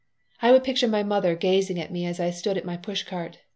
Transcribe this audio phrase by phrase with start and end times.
[0.41, 3.37] I would picture my mother gazing at me as I stood at my push cart.